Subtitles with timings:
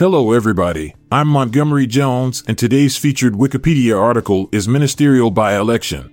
[0.00, 0.94] Hello, everybody.
[1.12, 6.10] I'm Montgomery Jones, and today's featured Wikipedia article is Ministerial By Election.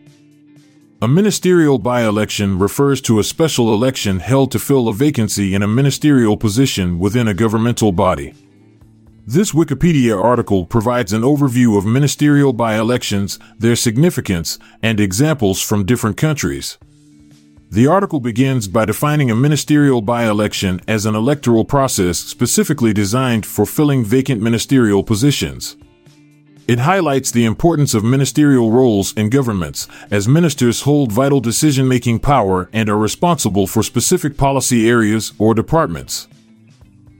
[1.01, 5.63] A ministerial by election refers to a special election held to fill a vacancy in
[5.63, 8.33] a ministerial position within a governmental body.
[9.25, 15.85] This Wikipedia article provides an overview of ministerial by elections, their significance, and examples from
[15.85, 16.77] different countries.
[17.69, 23.45] The article begins by defining a ministerial by election as an electoral process specifically designed
[23.45, 25.75] for filling vacant ministerial positions.
[26.65, 32.19] It highlights the importance of ministerial roles in governments, as ministers hold vital decision making
[32.19, 36.29] power and are responsible for specific policy areas or departments.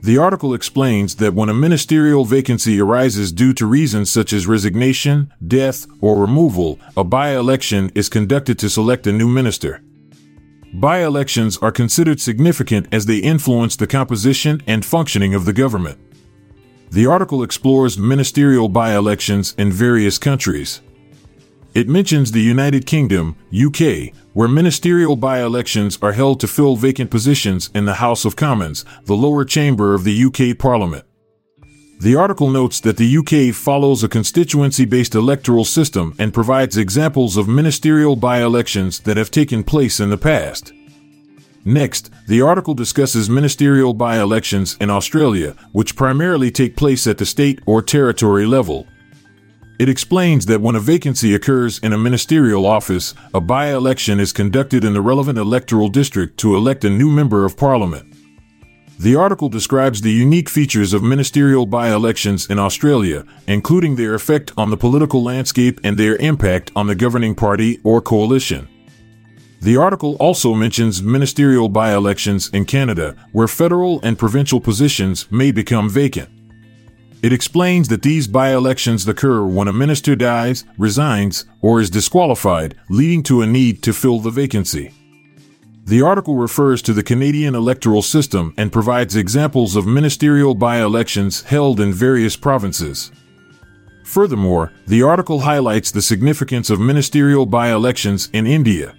[0.02, 5.30] The article explains that when a ministerial vacancy arises due to reasons such as resignation,
[5.46, 9.82] death, or removal, a by election is conducted to select a new minister.
[10.72, 15.98] By elections are considered significant as they influence the composition and functioning of the government.
[16.90, 20.82] The article explores ministerial by elections in various countries.
[21.74, 27.10] It mentions the United Kingdom, UK, where ministerial by elections are held to fill vacant
[27.10, 31.04] positions in the House of Commons, the lower chamber of the UK Parliament.
[32.00, 37.36] The article notes that the UK follows a constituency based electoral system and provides examples
[37.36, 40.72] of ministerial by elections that have taken place in the past.
[41.64, 47.26] Next, the article discusses ministerial by elections in Australia, which primarily take place at the
[47.26, 48.86] state or territory level.
[49.80, 54.32] It explains that when a vacancy occurs in a ministerial office, a by election is
[54.32, 58.07] conducted in the relevant electoral district to elect a new member of parliament.
[59.00, 64.50] The article describes the unique features of ministerial by elections in Australia, including their effect
[64.56, 68.66] on the political landscape and their impact on the governing party or coalition.
[69.60, 75.52] The article also mentions ministerial by elections in Canada, where federal and provincial positions may
[75.52, 76.28] become vacant.
[77.22, 82.74] It explains that these by elections occur when a minister dies, resigns, or is disqualified,
[82.88, 84.92] leading to a need to fill the vacancy.
[85.88, 91.40] The article refers to the Canadian electoral system and provides examples of ministerial by elections
[91.44, 93.10] held in various provinces.
[94.04, 98.96] Furthermore, the article highlights the significance of ministerial by elections in India.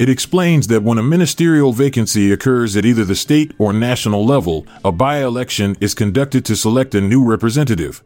[0.00, 4.66] It explains that when a ministerial vacancy occurs at either the state or national level,
[4.84, 8.02] a by election is conducted to select a new representative.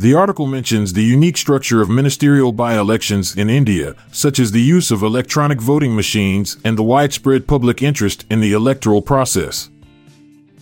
[0.00, 4.62] The article mentions the unique structure of ministerial by elections in India, such as the
[4.62, 9.70] use of electronic voting machines and the widespread public interest in the electoral process.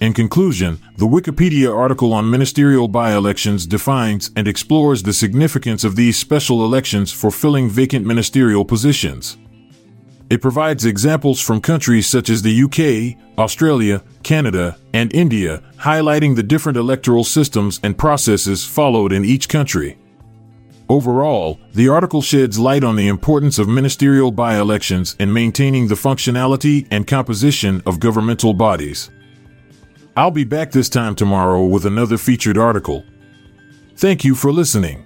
[0.01, 5.97] In conclusion, the Wikipedia article on ministerial by elections defines and explores the significance of
[5.97, 9.37] these special elections for filling vacant ministerial positions.
[10.29, 16.43] It provides examples from countries such as the UK, Australia, Canada, and India, highlighting the
[16.43, 19.99] different electoral systems and processes followed in each country.
[20.89, 25.95] Overall, the article sheds light on the importance of ministerial by elections in maintaining the
[25.95, 29.11] functionality and composition of governmental bodies.
[30.17, 33.05] I'll be back this time tomorrow with another featured article.
[33.97, 35.06] Thank you for listening.